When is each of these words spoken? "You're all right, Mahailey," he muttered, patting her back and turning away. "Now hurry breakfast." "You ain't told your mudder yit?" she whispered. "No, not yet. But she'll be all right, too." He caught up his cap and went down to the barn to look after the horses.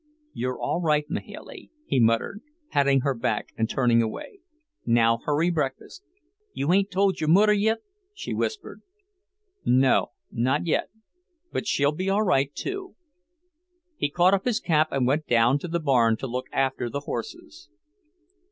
"You're 0.33 0.57
all 0.59 0.81
right, 0.81 1.07
Mahailey," 1.11 1.69
he 1.85 1.99
muttered, 1.99 2.41
patting 2.71 3.01
her 3.01 3.13
back 3.13 3.49
and 3.55 3.69
turning 3.69 4.01
away. 4.01 4.39
"Now 4.83 5.19
hurry 5.25 5.51
breakfast." 5.51 6.01
"You 6.53 6.73
ain't 6.73 6.89
told 6.89 7.19
your 7.21 7.29
mudder 7.29 7.53
yit?" 7.53 7.83
she 8.11 8.33
whispered. 8.33 8.81
"No, 9.63 10.07
not 10.31 10.65
yet. 10.65 10.89
But 11.51 11.67
she'll 11.67 11.91
be 11.91 12.09
all 12.09 12.23
right, 12.23 12.51
too." 12.55 12.95
He 13.95 14.09
caught 14.09 14.33
up 14.33 14.45
his 14.45 14.59
cap 14.59 14.87
and 14.89 15.05
went 15.05 15.27
down 15.27 15.59
to 15.59 15.67
the 15.67 15.79
barn 15.79 16.17
to 16.17 16.25
look 16.25 16.47
after 16.51 16.89
the 16.89 17.01
horses. 17.01 17.69